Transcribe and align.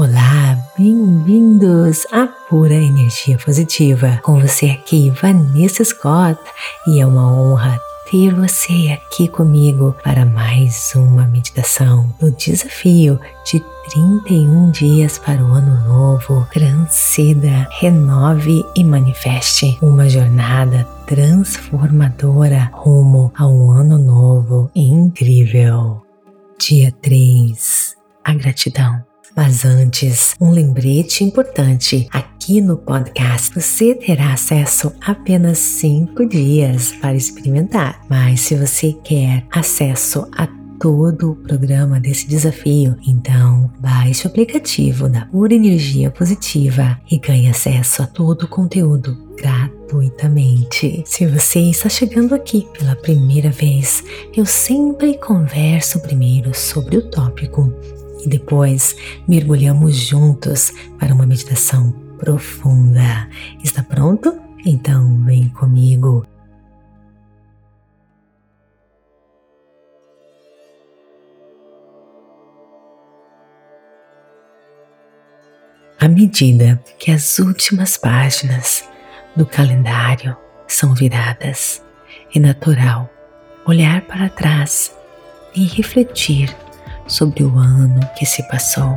Olá, 0.00 0.56
bem-vindos 0.78 2.06
à 2.12 2.28
Pura 2.48 2.72
Energia 2.72 3.36
Positiva. 3.36 4.20
Com 4.22 4.40
você 4.40 4.66
aqui, 4.66 5.10
Vanessa 5.10 5.82
Scott, 5.82 6.38
e 6.86 7.00
é 7.00 7.04
uma 7.04 7.26
honra 7.28 7.80
ter 8.08 8.32
você 8.32 8.92
aqui 8.92 9.26
comigo 9.26 9.96
para 10.04 10.24
mais 10.24 10.92
uma 10.94 11.26
meditação 11.26 12.14
no 12.22 12.30
desafio 12.30 13.18
de 13.44 13.60
31 13.90 14.70
dias 14.70 15.18
para 15.18 15.42
o 15.42 15.52
ano 15.52 15.88
novo. 15.88 16.46
Transcida, 16.52 17.66
renove 17.80 18.64
e 18.76 18.84
manifeste 18.84 19.76
uma 19.82 20.08
jornada 20.08 20.86
transformadora 21.08 22.70
rumo 22.72 23.32
a 23.36 23.48
um 23.48 23.72
ano 23.72 23.98
novo 23.98 24.70
incrível. 24.76 26.00
Dia 26.56 26.92
3. 27.02 27.96
A 28.22 28.32
gratidão. 28.34 29.07
Mas 29.38 29.64
antes, 29.64 30.34
um 30.40 30.50
lembrete 30.50 31.22
importante. 31.22 32.08
Aqui 32.10 32.60
no 32.60 32.76
podcast 32.76 33.54
você 33.54 33.94
terá 33.94 34.32
acesso 34.32 34.92
a 35.00 35.12
apenas 35.12 35.58
5 35.58 36.26
dias 36.26 36.90
para 37.00 37.14
experimentar. 37.14 38.00
Mas 38.10 38.40
se 38.40 38.56
você 38.56 38.94
quer 38.94 39.46
acesso 39.48 40.26
a 40.36 40.48
todo 40.80 41.30
o 41.30 41.36
programa 41.36 42.00
desse 42.00 42.26
desafio, 42.26 42.96
então 43.06 43.70
baixe 43.78 44.26
o 44.26 44.30
aplicativo 44.30 45.08
da 45.08 45.26
Pura 45.26 45.54
Energia 45.54 46.10
Positiva 46.10 46.98
e 47.08 47.16
ganhe 47.16 47.48
acesso 47.48 48.02
a 48.02 48.06
todo 48.08 48.42
o 48.42 48.48
conteúdo 48.48 49.16
gratuitamente. 49.36 51.04
Se 51.06 51.26
você 51.26 51.60
está 51.60 51.88
chegando 51.88 52.34
aqui 52.34 52.66
pela 52.76 52.96
primeira 52.96 53.52
vez, 53.52 54.02
eu 54.36 54.44
sempre 54.44 55.16
converso 55.16 56.00
primeiro 56.00 56.52
sobre 56.52 56.96
o 56.96 57.08
tópico 57.08 57.72
e 58.24 58.28
depois 58.28 58.96
mergulhamos 59.26 59.96
juntos 59.96 60.72
para 60.98 61.14
uma 61.14 61.26
meditação 61.26 61.92
profunda. 62.18 63.28
Está 63.62 63.82
pronto? 63.82 64.38
Então 64.64 65.24
vem 65.24 65.48
comigo. 65.50 66.26
À 76.00 76.08
medida 76.08 76.82
que 76.98 77.10
as 77.10 77.38
últimas 77.38 77.96
páginas 77.96 78.88
do 79.34 79.44
calendário 79.44 80.36
são 80.66 80.94
viradas, 80.94 81.82
é 82.34 82.38
natural 82.38 83.10
olhar 83.66 84.00
para 84.02 84.28
trás 84.28 84.94
e 85.54 85.64
refletir 85.64 86.54
sobre 87.08 87.42
o 87.42 87.58
ano 87.58 88.00
que 88.16 88.24
se 88.24 88.42
passou. 88.48 88.96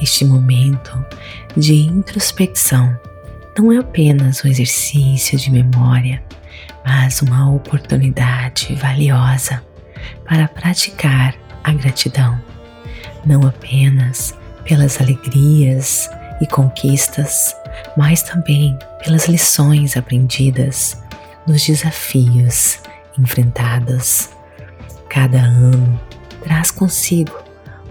Este 0.00 0.24
momento 0.24 1.04
de 1.56 1.74
introspecção 1.74 2.98
não 3.58 3.70
é 3.72 3.78
apenas 3.78 4.42
um 4.44 4.48
exercício 4.48 5.36
de 5.36 5.50
memória, 5.50 6.22
mas 6.84 7.20
uma 7.20 7.50
oportunidade 7.52 8.74
valiosa 8.76 9.62
para 10.24 10.48
praticar 10.48 11.34
a 11.62 11.72
gratidão, 11.72 12.40
não 13.26 13.46
apenas 13.46 14.34
pelas 14.64 15.00
alegrias 15.00 16.08
e 16.40 16.46
conquistas, 16.46 17.54
mas 17.96 18.22
também 18.22 18.78
pelas 19.04 19.26
lições 19.26 19.96
aprendidas 19.96 20.96
nos 21.46 21.66
desafios 21.66 22.78
enfrentados. 23.18 24.30
Cada 25.08 25.38
ano 25.38 26.00
traz 26.42 26.70
consigo 26.70 27.38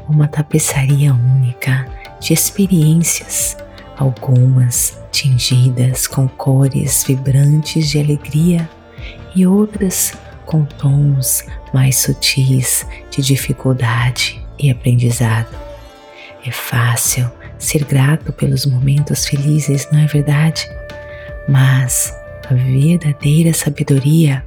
uma 0.08 0.28
tapeçaria 0.28 1.14
única 1.14 1.86
de 2.20 2.34
experiências, 2.34 3.56
algumas 3.98 5.00
tingidas 5.12 6.08
com 6.08 6.28
cores 6.28 7.04
vibrantes 7.04 7.90
de 7.90 8.00
alegria 8.00 8.70
e 9.36 9.46
outras 9.46 10.14
com 10.46 10.66
tons 10.66 11.46
mais 11.74 11.98
sutis 11.98 12.86
de 13.12 13.22
dificuldade 13.22 14.44
e 14.58 14.72
aprendizado. 14.72 15.56
É 16.46 16.52
fácil 16.52 17.30
ser 17.60 17.84
grato 17.84 18.32
pelos 18.34 18.66
momentos 18.66 19.26
felizes, 19.26 19.88
não 19.92 20.00
é 20.00 20.08
verdade? 20.08 20.68
Mas 21.48 22.16
a 22.50 22.54
verdadeira 22.54 23.54
sabedoria 23.54 24.44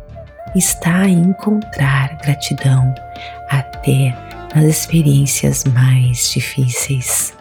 está 0.57 1.07
em 1.07 1.19
encontrar 1.19 2.19
gratidão 2.19 2.93
até 3.53 4.17
nas 4.55 4.65
experiências 4.65 5.65
mais 5.65 6.31
difíceis. 6.31 7.35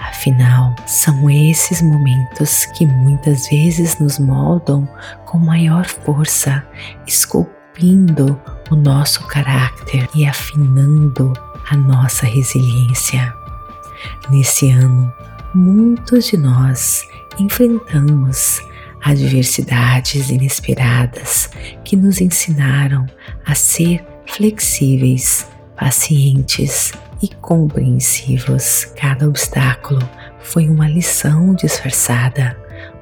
Afinal, 0.00 0.74
são 0.86 1.28
esses 1.28 1.82
momentos 1.82 2.64
que 2.66 2.86
muitas 2.86 3.48
vezes 3.48 3.98
nos 3.98 4.18
moldam 4.18 4.88
com 5.24 5.38
maior 5.38 5.84
força, 5.86 6.66
esculpindo 7.06 8.40
o 8.70 8.76
nosso 8.76 9.26
caráter 9.26 10.08
e 10.14 10.26
afinando 10.26 11.32
a 11.70 11.76
nossa 11.76 12.26
resiliência. 12.26 13.32
Nesse 14.30 14.70
ano, 14.70 15.12
muitos 15.54 16.26
de 16.26 16.36
nós 16.36 17.06
enfrentamos 17.38 18.60
adversidades 19.02 20.30
inesperadas 20.30 21.50
que 21.84 21.96
nos 21.96 22.20
ensinaram 22.20 23.06
a 23.44 23.54
ser 23.54 24.04
flexíveis, 24.26 25.46
pacientes 25.76 26.92
e 27.22 27.28
compreensivos. 27.28 28.84
Cada 28.96 29.28
obstáculo 29.28 30.06
foi 30.40 30.68
uma 30.68 30.88
lição 30.88 31.54
disfarçada, 31.54 32.56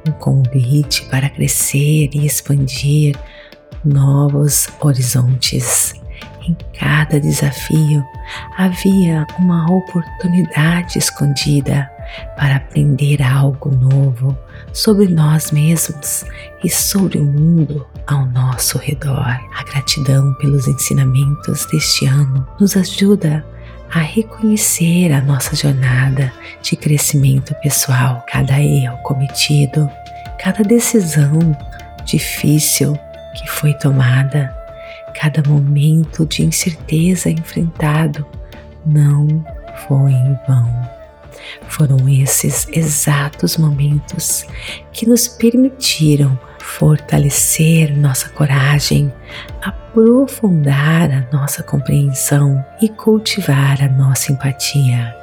um 0.07 0.13
convite 0.13 1.05
para 1.07 1.29
crescer 1.29 2.11
e 2.13 2.27
expandir 2.27 3.17
novos 3.85 4.69
horizontes. 4.81 5.95
Em 6.47 6.57
cada 6.79 7.19
desafio 7.19 8.05
havia 8.57 9.27
uma 9.39 9.71
oportunidade 9.71 10.99
escondida 10.99 11.91
para 12.37 12.57
aprender 12.57 13.23
algo 13.23 13.71
novo 13.75 14.37
sobre 14.73 15.09
nós 15.09 15.51
mesmos 15.51 16.25
e 16.63 16.69
sobre 16.69 17.19
o 17.19 17.25
mundo 17.25 17.87
ao 18.07 18.27
nosso 18.27 18.79
redor. 18.79 19.39
A 19.57 19.65
gratidão 19.65 20.35
pelos 20.35 20.67
ensinamentos 20.67 21.67
deste 21.67 22.07
ano 22.07 22.47
nos 22.61 22.77
ajuda 22.77 23.45
a 23.93 24.01
reconhecer 24.01 25.13
a 25.13 25.21
nossa 25.21 25.55
jornada 25.55 26.33
de 26.63 26.77
crescimento 26.77 27.55
pessoal, 27.63 28.25
cada 28.31 28.61
erro 28.61 28.99
cometido, 29.03 29.89
cada 30.43 30.63
decisão 30.63 31.57
difícil 32.05 32.99
que 33.37 33.49
foi 33.51 33.73
tomada 33.75 34.65
Cada 35.15 35.49
momento 35.49 36.27
de 36.27 36.45
incerteza 36.45 37.31
enfrentado 37.31 38.27
não 38.85 39.45
foi 39.87 40.13
em 40.13 40.39
vão. 40.47 40.91
Foram 41.69 42.09
esses 42.09 42.67
exatos 42.73 43.57
momentos 43.57 44.45
que 44.93 45.07
nos 45.09 45.29
permitiram 45.29 46.39
fortalecer 46.65 47.97
nossa 47.97 48.29
coragem, 48.31 49.13
aprofundar 49.63 51.11
a 51.11 51.37
nossa 51.37 51.63
compreensão 51.63 52.65
e 52.81 52.89
cultivar 52.89 53.83
a 53.83 53.89
nossa 53.89 54.33
empatia. 54.33 55.15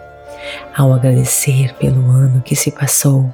Ao 0.76 0.94
agradecer 0.94 1.74
pelo 1.74 2.10
ano 2.10 2.42
que 2.42 2.56
se 2.56 2.72
passou, 2.72 3.34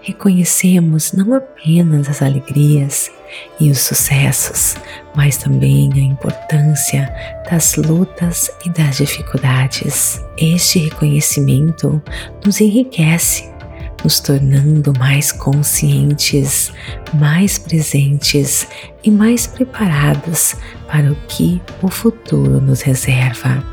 reconhecemos 0.00 1.12
não 1.12 1.34
apenas 1.34 2.08
as 2.08 2.22
alegrias 2.22 3.10
e 3.58 3.70
os 3.70 3.80
sucessos, 3.80 4.76
mas 5.14 5.36
também 5.36 5.90
a 5.94 5.98
importância 5.98 7.12
das 7.50 7.74
lutas 7.74 8.50
e 8.64 8.70
das 8.70 8.98
dificuldades. 8.98 10.22
Este 10.38 10.78
reconhecimento 10.78 12.00
nos 12.44 12.60
enriquece, 12.60 13.50
nos 14.06 14.20
tornando 14.20 14.96
mais 15.00 15.32
conscientes, 15.32 16.72
mais 17.14 17.58
presentes 17.58 18.64
e 19.02 19.10
mais 19.10 19.48
preparados 19.48 20.54
para 20.86 21.10
o 21.10 21.16
que 21.26 21.60
o 21.82 21.88
futuro 21.88 22.60
nos 22.60 22.82
reserva. 22.82 23.64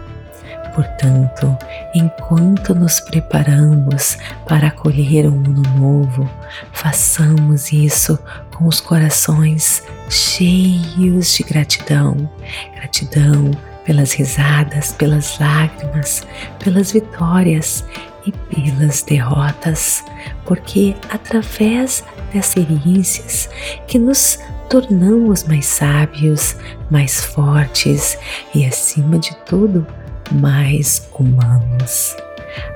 Portanto, 0.74 1.56
enquanto 1.94 2.74
nos 2.74 3.00
preparamos 3.00 4.18
para 4.47 4.69
acolher 4.69 5.27
um 5.27 5.35
ano 5.35 5.62
novo, 5.77 6.27
façamos 6.71 7.71
isso 7.71 8.18
com 8.56 8.68
os 8.68 8.81
corações 8.81 9.83
cheios 10.09 11.31
de 11.36 11.44
gratidão. 11.44 12.27
Gratidão 12.74 13.51
pelas 13.86 14.13
risadas, 14.13 14.94
pelas 14.94 15.38
lágrimas, 15.38 16.25
pelas 16.57 16.91
vitórias 16.91 17.86
e 18.25 18.31
pelas 18.31 19.04
derrotas, 19.04 20.04
porque 20.46 20.96
através 21.10 22.04
dessas 22.34 22.58
experiências 22.58 23.50
que 23.88 24.00
nos 24.00 24.40
tornamos 24.70 25.44
mais 25.44 25.66
sábios, 25.66 26.56
mais 26.90 27.24
fortes 27.24 28.18
e, 28.56 28.66
acima 28.66 29.20
de 29.20 29.36
tudo, 29.46 29.86
mais 30.31 31.08
humanos. 31.14 32.16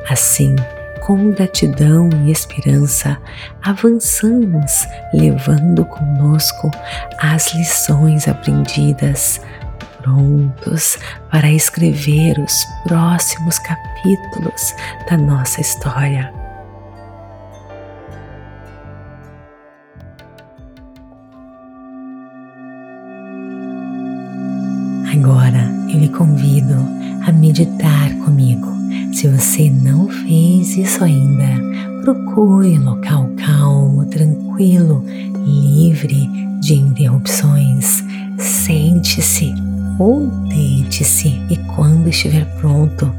Assim, 0.09 0.55
com 1.01 1.31
gratidão 1.31 2.09
e 2.25 2.31
esperança, 2.31 3.17
avançamos, 3.63 4.85
levando 5.13 5.85
conosco 5.85 6.69
as 7.19 7.53
lições 7.53 8.27
aprendidas, 8.27 9.41
prontos 10.01 10.97
para 11.31 11.49
escrever 11.51 12.39
os 12.39 12.65
próximos 12.83 13.59
capítulos 13.59 14.73
da 15.09 15.17
nossa 15.17 15.61
história. 15.61 16.33
Agora 25.13 25.69
eu 25.89 25.99
lhe 25.99 26.09
convido 26.09 26.75
a 27.25 27.31
meditar 27.31 28.13
comigo. 28.23 28.67
Se 29.13 29.27
você 29.27 29.69
não 29.69 30.07
fez 30.09 30.77
isso 30.77 31.03
ainda, 31.03 31.45
procure 32.03 32.77
um 32.77 32.85
local 32.85 33.27
calmo, 33.37 34.05
tranquilo, 34.05 35.03
livre 35.43 36.29
de 36.59 36.75
interrupções. 36.75 38.03
Sente-se 38.37 39.66
ou 39.99 40.27
deite-se 40.47 41.29
e 41.49 41.57
quando 41.75 42.09
estiver 42.09 42.45
pronto, 42.57 43.11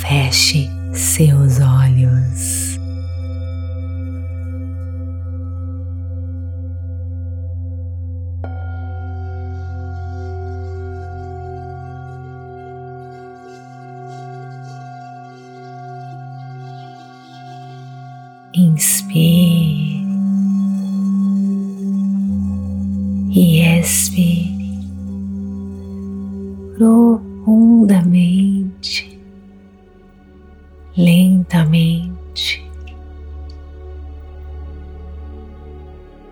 feche 0.00 0.70
seus 0.92 1.58
olhos. 1.60 2.70
inspire 18.52 20.04
e 23.32 23.62
expire 23.78 24.59
profundamente, 26.80 29.20
lentamente, 30.96 32.66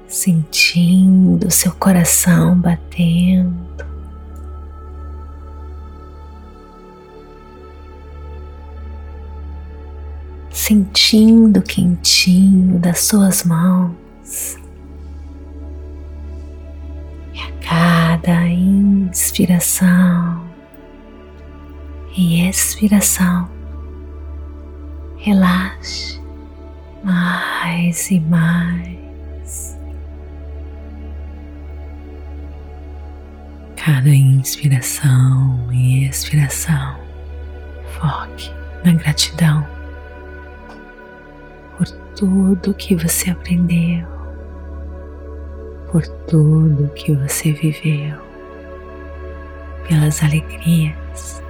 sentindo 0.07 1.51
seu 1.51 1.73
coração 1.73 2.59
batendo. 2.59 3.69
sentindo 10.51 11.61
o 11.61 11.63
quentinho 11.63 12.79
das 12.79 13.01
suas 13.01 13.43
mãos. 13.43 14.59
Cada 18.19 18.49
inspiração 18.49 20.43
e 22.17 22.49
expiração, 22.49 23.49
relaxe 25.19 26.21
mais 27.05 28.11
e 28.11 28.19
mais. 28.21 29.79
Cada 33.77 34.09
inspiração 34.09 35.69
e 35.73 36.05
expiração, 36.05 36.97
foque 38.01 38.51
na 38.85 38.95
gratidão 38.95 39.65
tudo 42.17 42.75
que 42.75 42.97
você 42.97 43.31
aprendeu, 43.31 44.18
por 45.91 46.07
tudo 46.27 46.89
que 46.95 47.13
você 47.13 47.53
viveu, 47.53 48.19
pelas 49.89 50.23
alegrias, 50.23 51.43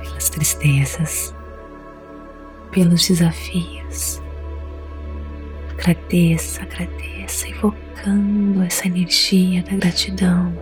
pelas 0.00 0.28
tristezas, 0.30 1.34
pelos 2.70 3.06
desafios. 3.06 4.22
Agradeça, 5.72 6.62
agradeça, 6.62 7.48
invocando 7.48 8.62
essa 8.62 8.86
energia 8.86 9.62
da 9.62 9.76
gratidão. 9.76 10.52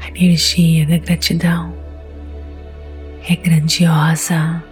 A 0.00 0.08
energia 0.08 0.86
da 0.86 0.98
gratidão 0.98 1.74
é 3.28 3.34
grandiosa, 3.34 4.62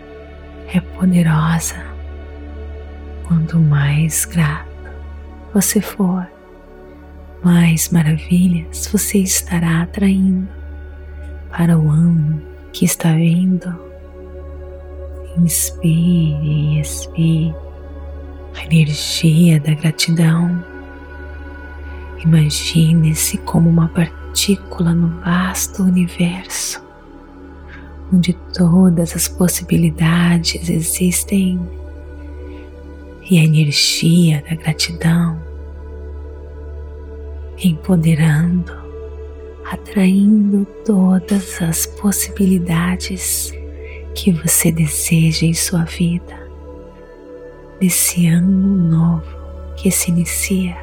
é 0.73 0.81
poderosa 0.81 1.95
Quanto 3.27 3.59
mais 3.59 4.27
grato 4.27 4.69
você 5.55 5.81
for, 5.81 6.31
mais 7.45 7.91
maravilhas 7.91 8.89
você 8.91 9.19
estará 9.19 9.83
atraindo 9.83 10.49
para 11.51 11.79
o 11.79 11.91
ano 11.91 12.41
que 12.73 12.87
está 12.87 13.13
vindo. 13.13 13.73
Inspire 15.37 16.39
e 16.43 16.81
expire 16.81 17.55
a 18.57 18.65
energia 18.65 19.61
da 19.61 19.75
gratidão. 19.75 20.65
Imagine-se 22.25 23.37
como 23.39 23.69
uma 23.69 23.89
partícula 23.89 24.95
no 24.95 25.21
vasto 25.21 25.83
universo, 25.83 26.83
onde 28.13 28.33
todas 28.57 29.15
as 29.15 29.29
possibilidades 29.29 30.69
existem 30.71 31.61
e 33.31 33.39
a 33.39 33.45
energia 33.45 34.43
da 34.49 34.57
gratidão, 34.57 35.44
empoderando, 37.63 38.73
atraindo 39.71 40.67
todas 40.85 41.61
as 41.63 41.87
possibilidades 41.87 43.53
que 44.15 44.31
você 44.33 44.71
deseja 44.71 45.47
em 45.47 45.55
sua 45.55 45.85
vida, 45.85 46.49
nesse 47.81 48.27
ano 48.29 48.89
novo 48.89 49.37
que 49.77 49.91
se 49.91 50.11
inicia. 50.11 50.77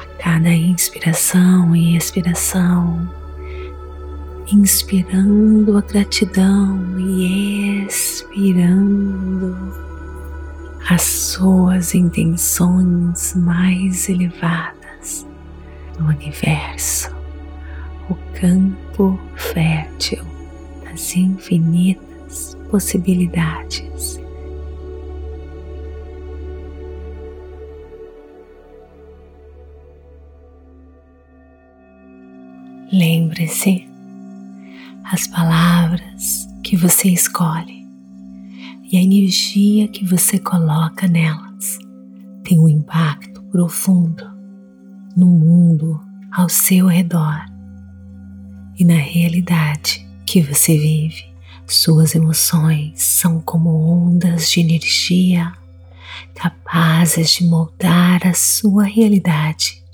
A 0.00 0.04
cada 0.22 0.50
inspiração 0.50 1.74
e 1.74 1.96
expiração, 1.96 3.08
inspirando 4.52 5.76
a 5.76 5.80
gratidão 5.80 6.98
e 6.98 7.84
expirando 7.86 9.56
as 10.88 11.02
suas 11.02 11.94
intenções 11.94 13.34
mais 13.34 14.08
elevadas 14.08 15.26
no 15.98 16.08
universo, 16.08 17.14
o 18.08 18.14
campo 18.38 19.18
fértil 19.36 20.24
das 20.84 21.16
infinitas 21.16 22.56
possibilidades. 22.70 24.20
Lembre-se 32.90 33.86
as 35.04 35.26
palavras 35.26 36.48
que 36.62 36.74
você 36.76 37.08
escolhe 37.08 37.77
e 38.90 38.96
a 38.96 39.02
energia 39.02 39.86
que 39.88 40.04
você 40.04 40.38
coloca 40.38 41.06
nelas 41.06 41.78
tem 42.42 42.58
um 42.58 42.68
impacto 42.68 43.42
profundo 43.44 44.24
no 45.14 45.26
mundo 45.26 46.00
ao 46.32 46.48
seu 46.48 46.86
redor 46.86 47.44
e 48.78 48.84
na 48.84 48.96
realidade 48.96 50.06
que 50.24 50.40
você 50.40 50.78
vive. 50.78 51.28
Suas 51.66 52.14
emoções 52.14 53.02
são 53.02 53.42
como 53.42 53.68
ondas 53.70 54.50
de 54.50 54.60
energia 54.60 55.52
capazes 56.34 57.32
de 57.32 57.44
moldar 57.44 58.26
a 58.26 58.32
sua 58.32 58.84
realidade 58.84 59.84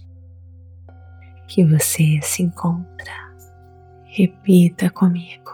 que 1.49 1.65
você 1.65 2.21
se 2.23 2.43
encontra. 2.43 3.13
Repita 4.05 4.89
comigo. 4.91 5.51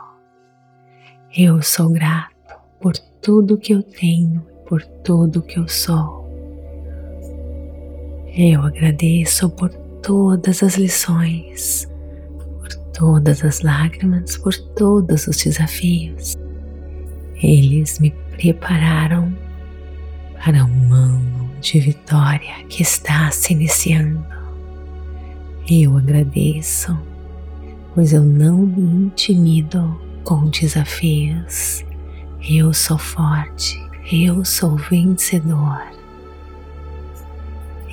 Eu 1.35 1.63
sou 1.63 1.89
grato 1.91 2.31
por 2.81 2.93
tudo 3.23 3.59
que 3.59 3.75
eu 3.75 3.83
tenho, 3.83 4.41
por 4.67 4.83
tudo 5.05 5.43
que 5.43 5.59
eu 5.59 5.69
sou. 5.69 6.21
Eu 8.35 8.63
agradeço 8.63 9.51
por 9.51 9.69
todas 10.03 10.63
as 10.63 10.77
lições, 10.77 11.87
por 12.59 12.75
todas 12.93 13.45
as 13.45 13.61
lágrimas, 13.61 14.39
por 14.39 14.57
todos 14.75 15.27
os 15.27 15.37
desafios. 15.37 16.35
Eles 17.43 17.99
me 17.99 18.11
prepararam 18.37 19.35
para 20.43 20.65
um 20.65 20.93
ano 20.93 21.51
de 21.61 21.79
vitória 21.79 22.65
que 22.69 22.83
está 22.83 23.31
se 23.31 23.53
iniciando. 23.53 24.25
Eu 25.71 25.97
agradeço, 25.99 26.99
pois 27.95 28.15
eu 28.15 28.23
não 28.23 28.59
me 28.59 29.07
intimido 29.07 30.01
com 30.25 30.49
desafios 30.49 31.85
Eu 32.49 32.73
sou 32.73 32.97
forte, 32.97 33.79
eu 34.11 34.47
sou 34.47 34.75
vencedor. 34.75 35.83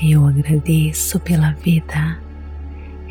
Eu 0.02 0.26
agradeço 0.26 1.20
pela 1.20 1.52
vida, 1.52 2.18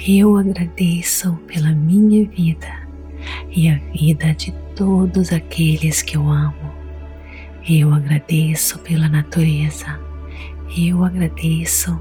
eu 0.08 0.38
agradeço 0.38 1.34
pela 1.46 1.72
minha 1.72 2.26
vida 2.26 2.88
e 3.50 3.68
a 3.68 3.76
vida 3.92 4.32
de 4.32 4.50
todos 4.74 5.30
aqueles 5.30 6.00
que 6.00 6.16
eu 6.16 6.26
amo. 6.26 6.72
Eu 7.68 7.92
agradeço 7.92 8.78
pela 8.78 9.06
natureza, 9.06 10.00
eu 10.74 11.04
agradeço 11.04 12.00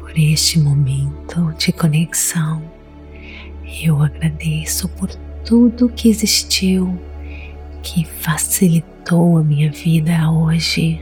por 0.00 0.18
este 0.18 0.58
momento 0.58 1.54
de 1.56 1.70
conexão. 1.70 2.62
Eu 3.80 4.02
agradeço 4.02 4.88
por 4.88 5.08
tudo 5.44 5.88
que 5.88 6.08
existiu, 6.08 6.98
que 7.86 8.04
facilitou 8.20 9.38
a 9.38 9.44
minha 9.44 9.70
vida 9.70 10.28
hoje. 10.28 11.00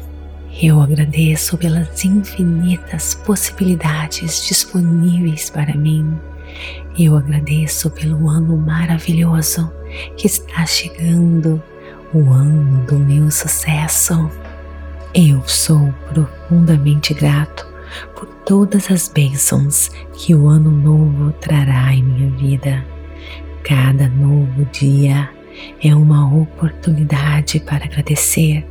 Eu 0.63 0.83
agradeço 0.83 1.57
pelas 1.57 2.05
infinitas 2.05 3.15
possibilidades 3.15 4.47
disponíveis 4.47 5.49
para 5.49 5.75
mim. 5.75 6.15
Eu 6.99 7.17
agradeço 7.17 7.91
pelo 7.91 8.29
ano 8.29 8.55
maravilhoso 8.59 9.73
que 10.19 10.27
está 10.27 10.67
chegando, 10.67 11.61
o 12.13 12.31
ano 12.31 12.85
do 12.87 12.99
meu 12.99 13.31
sucesso. 13.31 14.31
Eu 15.15 15.43
sou 15.49 15.93
profundamente 16.13 17.15
grato 17.15 17.67
por 18.15 18.27
todas 18.45 18.91
as 18.91 19.09
bênçãos 19.09 19.91
que 20.13 20.35
o 20.35 20.49
ano 20.49 20.71
novo 20.71 21.33
trará 21.41 21.95
em 21.95 22.03
minha 22.03 22.31
vida. 22.33 22.85
Cada 23.63 24.07
novo 24.07 24.67
dia 24.67 25.31
é 25.83 25.95
uma 25.95 26.35
oportunidade 26.35 27.61
para 27.61 27.85
agradecer 27.85 28.67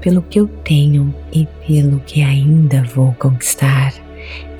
pelo 0.00 0.22
que 0.22 0.40
eu 0.40 0.46
tenho 0.46 1.14
e 1.32 1.46
pelo 1.66 2.00
que 2.00 2.22
ainda 2.22 2.82
vou 2.82 3.12
conquistar. 3.14 3.92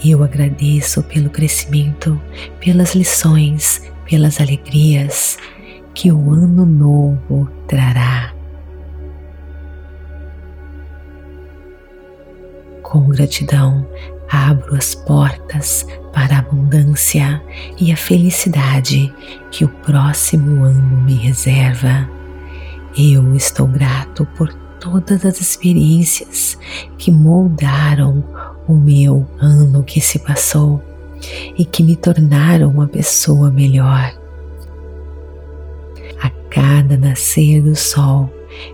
Eu 0.04 0.22
agradeço 0.22 1.02
pelo 1.04 1.30
crescimento, 1.30 2.20
pelas 2.60 2.94
lições, 2.94 3.82
pelas 4.08 4.40
alegrias 4.40 5.38
que 5.94 6.12
o 6.12 6.30
ano 6.30 6.66
novo 6.66 7.50
trará. 7.66 8.32
Com 12.82 13.08
gratidão, 13.08 13.88
abro 14.30 14.76
as 14.76 14.94
portas 14.94 15.86
para 16.16 16.36
a 16.36 16.38
abundância 16.38 17.42
e 17.78 17.92
a 17.92 17.96
felicidade 17.96 19.12
que 19.50 19.66
o 19.66 19.68
próximo 19.68 20.64
ano 20.64 21.02
me 21.02 21.12
reserva. 21.12 22.08
Eu 22.96 23.34
estou 23.34 23.66
grato 23.66 24.26
por 24.34 24.50
todas 24.80 25.26
as 25.26 25.42
experiências 25.42 26.56
que 26.96 27.10
moldaram 27.10 28.24
o 28.66 28.72
meu 28.72 29.28
ano 29.38 29.84
que 29.84 30.00
se 30.00 30.18
passou 30.20 30.82
e 31.54 31.66
que 31.66 31.82
me 31.82 31.94
tornaram 31.94 32.70
uma 32.70 32.88
pessoa 32.88 33.50
melhor. 33.50 34.18
A 36.22 36.30
cada 36.48 36.96
nascer 36.96 37.60
do 37.60 37.76
sol, 37.76 38.32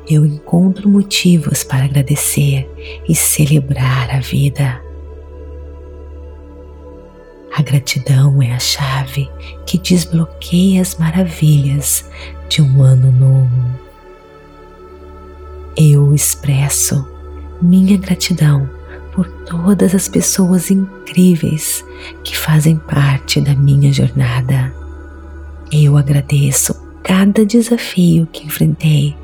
eu 0.09 0.25
encontro 0.25 0.89
motivos 0.89 1.65
para 1.65 1.87
agradecer 1.87 2.71
e 3.09 3.17
celebrar 3.17 4.15
a 4.15 4.21
vida. 4.21 4.92
A 7.55 7.61
gratidão 7.61 8.43
é 8.43 8.53
a 8.53 8.59
chave 8.59 9.29
que 9.67 9.77
desbloqueia 9.77 10.81
as 10.81 10.97
maravilhas 10.97 12.09
de 12.49 12.63
um 12.63 12.83
ano 12.83 13.13
novo. 13.13 13.79
Eu 15.77 16.15
expresso 16.15 17.07
minha 17.61 17.99
gratidão 17.99 18.69
por 19.13 19.29
todas 19.45 19.95
as 19.95 20.09
pessoas 20.09 20.71
incríveis 20.71 21.85
que 22.25 22.37
fazem 22.37 22.77
parte 22.77 23.39
da 23.41 23.55
minha 23.55 23.93
jornada. 23.93 24.75
Eu 25.71 25.99
agradeço 25.99 26.75
cada 27.03 27.45
desafio 27.45 28.27
que 28.33 28.47
enfrentei, 28.47 29.15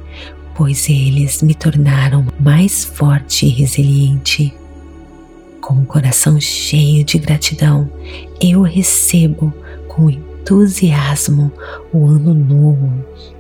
pois 0.54 0.88
eles 0.90 1.42
me 1.42 1.54
tornaram 1.54 2.26
mais 2.38 2.84
forte 2.84 3.46
e 3.46 3.48
resiliente 3.48 4.54
com 5.68 5.82
o 5.82 5.84
coração 5.84 6.40
cheio 6.40 7.04
de 7.04 7.18
gratidão, 7.18 7.90
eu 8.40 8.62
recebo 8.62 9.52
com 9.86 10.08
entusiasmo 10.08 11.52
o 11.92 12.06
ano 12.06 12.32
novo 12.32 12.90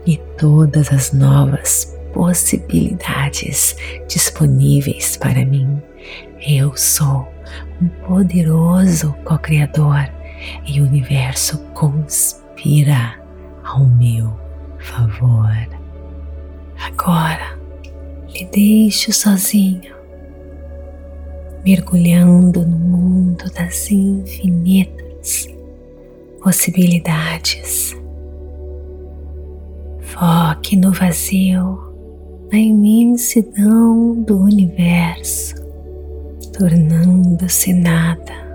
e 0.06 0.18
todas 0.36 0.92
as 0.92 1.10
novas 1.10 1.96
possibilidades 2.12 3.74
disponíveis 4.06 5.16
para 5.16 5.42
mim. 5.46 5.80
Eu 6.46 6.76
sou 6.76 7.26
um 7.80 7.88
poderoso 8.06 9.14
co-criador 9.24 10.06
e 10.66 10.82
o 10.82 10.84
universo 10.84 11.56
conspira 11.72 13.14
ao 13.64 13.86
meu 13.86 14.38
favor. 14.78 15.66
Agora 16.78 17.58
lhe 18.28 18.44
deixo 18.52 19.14
sozinho 19.14 19.97
mergulhando 21.68 22.64
no 22.64 22.78
mundo 22.78 23.44
das 23.52 23.90
infinitas 23.90 25.46
possibilidades. 26.42 27.94
Foque 30.00 30.76
no 30.76 30.92
vazio, 30.92 31.78
na 32.50 32.58
imensidão 32.58 34.14
do 34.14 34.44
universo, 34.44 35.56
tornando-se 36.56 37.74
nada 37.74 38.47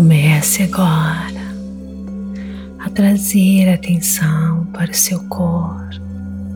Comece 0.00 0.62
agora 0.62 1.44
a 2.78 2.88
trazer 2.88 3.68
atenção 3.68 4.64
para 4.72 4.90
o 4.90 4.94
seu 4.94 5.22
corpo, 5.28 6.00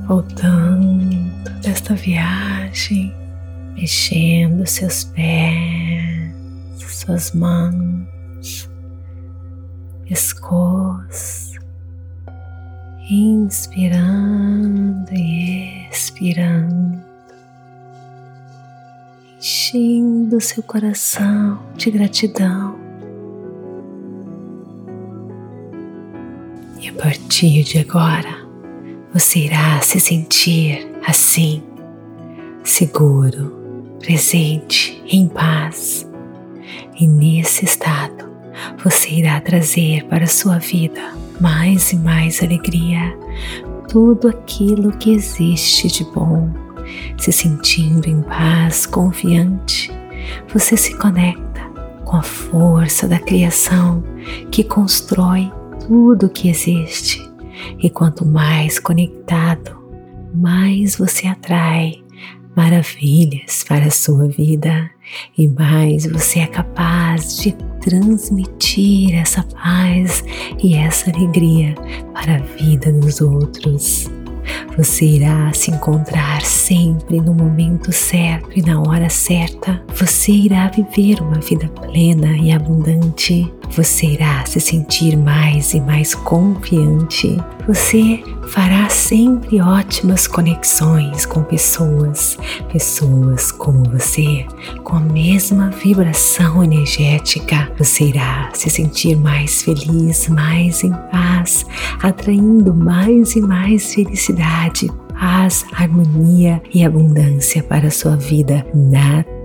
voltando 0.09 1.15
desta 1.61 1.95
viagem, 1.95 3.15
mexendo 3.77 4.67
seus 4.67 5.05
pés, 5.05 6.35
suas 6.79 7.33
mãos, 7.33 8.71
pescoço, 10.09 11.61
inspirando 13.11 15.13
e 15.13 15.87
expirando, 15.91 16.99
enchendo 19.37 20.41
seu 20.41 20.63
coração 20.63 21.59
de 21.77 21.91
gratidão. 21.91 22.84
Partir 26.95 27.63
de 27.65 27.79
agora, 27.79 28.45
você 29.13 29.41
irá 29.41 29.81
se 29.81 30.01
sentir 30.01 30.91
assim, 31.07 31.63
seguro, 32.63 33.97
presente, 33.99 35.03
em 35.07 35.29
paz. 35.29 36.09
E 36.99 37.07
nesse 37.07 37.65
estado, 37.65 38.31
você 38.83 39.11
irá 39.11 39.41
trazer 39.41 40.05
para 40.07 40.25
a 40.25 40.29
sua 40.29 40.59
vida 40.59 41.13
mais 41.41 41.93
e 41.93 41.97
mais 41.97 42.43
alegria, 42.43 43.17
tudo 43.89 44.29
aquilo 44.29 44.97
que 44.97 45.13
existe 45.13 45.89
de 45.89 46.05
bom. 46.05 46.49
Se 47.19 47.33
sentindo 47.33 48.09
em 48.09 48.23
paz, 48.23 48.87
confiante, 48.87 49.91
você 50.53 50.77
se 50.77 50.95
conecta 50.97 51.63
com 52.05 52.17
a 52.17 52.23
força 52.23 53.09
da 53.09 53.19
criação 53.19 54.03
que 54.51 54.63
constrói 54.63 55.51
tudo 55.87 56.29
que 56.29 56.49
existe. 56.49 57.23
E 57.83 57.89
quanto 57.89 58.27
mais 58.27 58.79
conectado, 58.79 59.77
mais 60.35 60.97
você 60.97 61.27
atrai 61.27 62.03
maravilhas 62.57 63.65
para 63.67 63.87
a 63.87 63.91
sua 63.91 64.29
vida 64.29 64.91
e 65.37 65.49
mais 65.49 66.07
você 66.07 66.41
é 66.41 66.47
capaz 66.47 67.39
de 67.39 67.53
transmitir 67.81 69.15
essa 69.15 69.43
paz 69.43 70.25
e 70.63 70.75
essa 70.75 71.11
alegria 71.11 71.75
para 72.13 72.37
a 72.37 72.39
vida 72.39 72.93
dos 72.93 73.21
outros. 73.21 74.11
Você 74.77 75.05
irá 75.05 75.53
se 75.53 75.71
encontrar 75.71 76.43
sempre 76.43 77.21
no 77.21 77.33
momento 77.33 77.93
certo 77.93 78.51
e 78.57 78.63
na 78.63 78.81
hora 78.81 79.09
certa. 79.09 79.83
Você 79.95 80.33
irá 80.33 80.69
viver 80.69 81.23
uma 81.23 81.41
vida 81.41 81.69
plena 81.69 82.37
e 82.37 82.53
abundante. 82.53 83.51
Você 83.71 84.07
irá 84.07 84.45
se 84.47 84.61
sentir 84.61 85.17
mais 85.17 85.75
e 85.75 85.81
mais 85.81 86.15
confiante. 86.15 87.37
Você 87.67 88.23
fará 88.49 88.89
sempre 88.89 89.61
ótimas 89.61 90.27
conexões 90.27 91.27
com 91.27 91.43
pessoas, 91.43 92.37
pessoas 92.71 93.51
como 93.51 93.85
você, 93.91 94.47
com 94.83 94.97
a 94.97 95.01
mesma 95.01 95.71
vibração 95.71 96.63
energética. 96.63 97.73
Você 97.79 98.05
irá 98.05 98.51
se 98.53 98.69
sentir 98.71 99.17
mais 99.17 99.63
feliz, 99.63 100.29
mais 100.29 100.85
em 100.85 100.93
paz, 101.11 101.67
atraindo 102.03 102.75
mais 102.75 103.35
e 103.35 103.41
mais 103.41 103.95
felicidade, 103.95 104.91
paz, 105.19 105.65
harmonia 105.73 106.63
e 106.73 106.85
abundância 106.85 107.63
para 107.63 107.89
a 107.89 107.91
sua 107.91 108.17
vida 108.17 108.67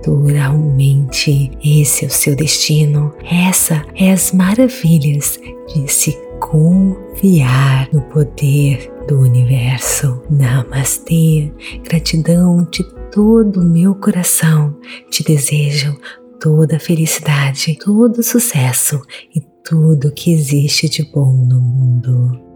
naturalmente. 0.00 1.50
Esse 1.62 2.04
é 2.04 2.08
o 2.08 2.10
seu 2.10 2.34
destino. 2.34 3.12
Essa 3.30 3.84
é 3.94 4.12
as 4.12 4.32
maravilhas 4.32 5.38
de 5.68 5.90
se 5.90 6.12
confiar 6.40 7.88
no 7.92 8.00
poder 8.02 8.90
do 9.06 9.20
universo. 9.20 10.22
Namastê. 10.30 11.52
Gratidão 11.84 12.66
de 12.70 12.82
todo 13.12 13.60
o 13.60 13.64
meu 13.64 13.94
coração. 13.94 14.74
Te 15.10 15.22
desejo 15.22 15.94
toda 16.40 16.80
felicidade, 16.80 17.78
todo 17.78 18.22
sucesso 18.22 19.00
e 19.34 19.40
tudo 19.62 20.10
que 20.10 20.32
existe 20.32 20.88
de 20.88 21.04
bom 21.04 21.32
no 21.32 21.60
mundo. 21.60 22.49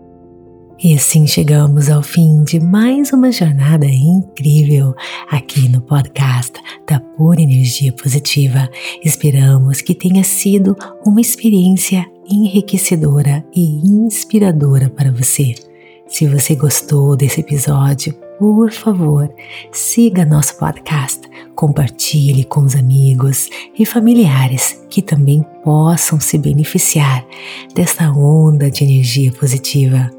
E 0.85 0.92
assim 0.92 1.27
chegamos 1.27 1.88
ao 1.88 2.03
fim 2.03 2.44
de 2.44 2.61
mais 2.61 3.11
uma 3.11 3.33
jornada 3.33 3.87
incrível 3.87 4.94
aqui 5.31 5.66
no 5.66 5.81
podcast 5.81 6.53
da 6.87 7.01
Pura 7.01 7.40
Energia 7.40 7.90
Positiva. 7.90 8.68
Esperamos 9.03 9.81
que 9.81 9.94
tenha 9.94 10.23
sido 10.23 10.77
uma 11.07 11.23
experiência 11.23 12.05
enriquecedora 12.31 13.42
e 13.57 13.81
inspiradora 13.83 14.90
para 14.90 15.11
você. 15.11 15.55
Se 16.07 16.27
você 16.27 16.55
gostou 16.55 17.16
desse 17.16 17.40
episódio, 17.40 18.12
por 18.38 18.70
favor, 18.70 19.33
siga 19.73 20.27
nosso 20.27 20.59
podcast, 20.59 21.23
compartilhe 21.55 22.44
com 22.44 22.61
os 22.61 22.77
amigos 22.77 23.49
e 23.79 23.87
familiares 23.87 24.85
que 24.90 25.01
também 25.01 25.42
possam 25.64 26.20
se 26.20 26.37
beneficiar 26.37 27.25
desta 27.75 28.12
onda 28.12 28.70
de 28.70 28.85
energia 28.85 29.33
positiva. 29.33 30.11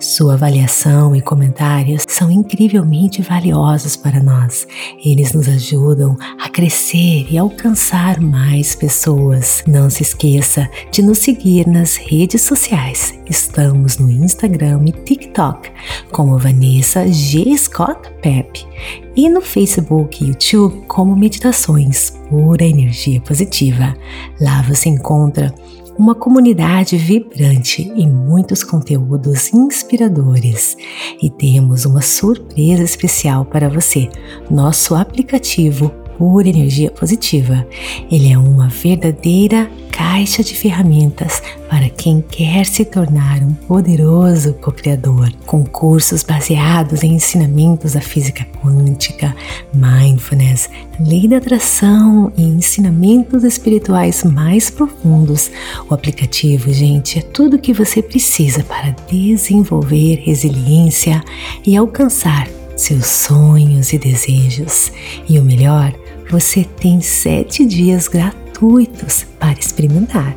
Sua 0.00 0.32
avaliação 0.32 1.14
e 1.14 1.20
comentários 1.20 2.06
são 2.08 2.30
incrivelmente 2.30 3.20
valiosos 3.20 3.98
para 3.98 4.22
nós. 4.22 4.66
Eles 5.04 5.34
nos 5.34 5.46
ajudam 5.46 6.16
a 6.40 6.48
crescer 6.48 7.26
e 7.30 7.36
alcançar 7.36 8.18
mais 8.18 8.74
pessoas. 8.74 9.62
Não 9.66 9.90
se 9.90 10.02
esqueça 10.02 10.66
de 10.90 11.02
nos 11.02 11.18
seguir 11.18 11.66
nas 11.66 11.96
redes 11.96 12.40
sociais. 12.40 13.12
Estamos 13.28 13.98
no 13.98 14.10
Instagram 14.10 14.80
e 14.86 14.92
TikTok 14.92 15.70
como 16.10 16.38
Vanessa 16.38 17.06
G. 17.06 17.54
Scott 17.58 18.10
Pep 18.22 18.66
e 19.14 19.28
no 19.28 19.42
Facebook 19.42 20.24
e 20.24 20.28
YouTube 20.28 20.82
como 20.88 21.14
Meditações 21.14 22.18
Pura 22.30 22.64
Energia 22.64 23.20
Positiva. 23.20 23.94
Lá 24.40 24.62
você 24.62 24.88
encontra 24.88 25.54
uma 26.00 26.14
comunidade 26.14 26.96
vibrante 26.96 27.92
e 27.94 28.06
muitos 28.06 28.64
conteúdos 28.64 29.52
inspiradores. 29.52 30.74
E 31.22 31.28
temos 31.28 31.84
uma 31.84 32.00
surpresa 32.00 32.82
especial 32.82 33.44
para 33.44 33.68
você: 33.68 34.08
nosso 34.50 34.94
aplicativo 34.94 35.92
Pura 36.20 36.50
Energia 36.50 36.90
Positiva. 36.90 37.66
Ele 38.12 38.30
é 38.30 38.36
uma 38.36 38.68
verdadeira 38.68 39.70
caixa 39.90 40.44
de 40.44 40.54
ferramentas 40.54 41.42
para 41.70 41.88
quem 41.88 42.20
quer 42.20 42.66
se 42.66 42.84
tornar 42.84 43.42
um 43.42 43.54
poderoso 43.54 44.52
co-criador, 44.52 45.32
com 45.46 45.64
cursos 45.64 46.22
baseados 46.22 47.02
em 47.02 47.14
ensinamentos 47.14 47.94
da 47.94 48.02
física 48.02 48.46
quântica, 48.62 49.34
mindfulness, 49.72 50.68
lei 51.00 51.26
da 51.26 51.38
atração 51.38 52.30
e 52.36 52.42
ensinamentos 52.42 53.42
espirituais 53.42 54.22
mais 54.22 54.68
profundos. 54.68 55.50
O 55.88 55.94
aplicativo, 55.94 56.70
gente, 56.70 57.18
é 57.18 57.22
tudo 57.22 57.56
o 57.56 57.58
que 57.58 57.72
você 57.72 58.02
precisa 58.02 58.62
para 58.62 58.94
desenvolver 59.10 60.16
resiliência 60.16 61.24
e 61.66 61.74
alcançar 61.78 62.46
seus 62.76 63.06
sonhos 63.06 63.92
e 63.92 63.98
desejos. 63.98 64.92
E 65.28 65.38
o 65.38 65.44
melhor, 65.44 65.94
você 66.30 66.64
tem 66.64 67.00
sete 67.00 67.66
dias 67.66 68.06
gratuitos 68.06 69.26
para 69.38 69.58
experimentar. 69.58 70.34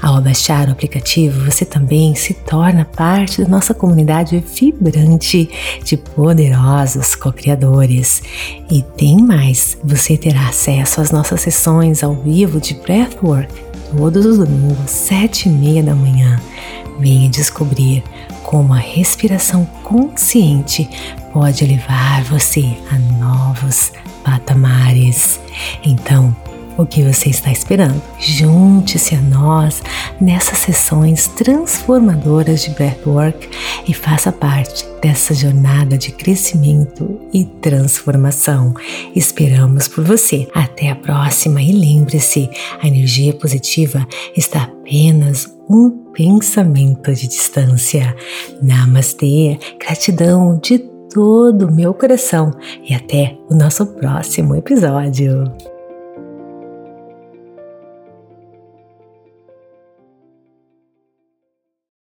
Ao 0.00 0.20
baixar 0.20 0.68
o 0.68 0.72
aplicativo, 0.72 1.50
você 1.50 1.64
também 1.64 2.14
se 2.14 2.32
torna 2.32 2.84
parte 2.84 3.42
da 3.42 3.48
nossa 3.48 3.74
comunidade 3.74 4.38
vibrante 4.54 5.50
de 5.82 5.96
poderosos 5.96 7.14
co-criadores. 7.16 8.22
E 8.70 8.82
tem 8.96 9.16
mais: 9.16 9.76
você 9.82 10.16
terá 10.16 10.48
acesso 10.48 11.00
às 11.00 11.10
nossas 11.10 11.40
sessões 11.40 12.04
ao 12.04 12.14
vivo 12.14 12.60
de 12.60 12.74
Breathwork 12.74 13.65
todos 13.90 14.24
os 14.24 14.38
domingos, 14.38 14.90
sete 14.90 15.48
e 15.48 15.52
meia 15.52 15.82
da 15.82 15.94
manhã. 15.94 16.40
Venha 16.98 17.28
descobrir 17.28 18.02
como 18.42 18.72
a 18.72 18.78
respiração 18.78 19.64
consciente 19.82 20.88
pode 21.32 21.64
levar 21.66 22.22
você 22.24 22.76
a 22.90 22.98
novos 23.18 23.92
patamares. 24.24 25.38
Então, 25.84 26.34
o 26.76 26.86
que 26.86 27.02
você 27.02 27.30
está 27.30 27.50
esperando? 27.50 28.00
Junte-se 28.18 29.14
a 29.14 29.20
nós 29.20 29.82
nessas 30.20 30.58
sessões 30.58 31.28
transformadoras 31.28 32.64
de 32.64 32.70
Breathwork 32.70 33.48
e 33.86 33.94
faça 33.94 34.30
parte 34.32 34.86
dessa 35.02 35.34
jornada 35.34 35.96
de 35.96 36.12
crescimento 36.12 37.20
e 37.32 37.44
transformação. 37.44 38.74
Esperamos 39.14 39.88
por 39.88 40.04
você. 40.04 40.48
Até 40.54 40.90
a 40.90 40.96
próxima 40.96 41.62
e 41.62 41.72
lembre-se: 41.72 42.48
a 42.80 42.86
energia 42.86 43.32
positiva 43.32 44.06
está 44.36 44.62
apenas 44.64 45.52
um 45.68 45.90
pensamento 46.12 47.12
de 47.12 47.26
distância. 47.26 48.14
Namastê, 48.62 49.58
gratidão 49.80 50.58
de 50.62 50.78
todo 51.12 51.66
o 51.66 51.72
meu 51.72 51.92
coração 51.92 52.52
e 52.82 52.94
até 52.94 53.36
o 53.48 53.54
nosso 53.54 53.86
próximo 53.86 54.54
episódio. 54.54 55.44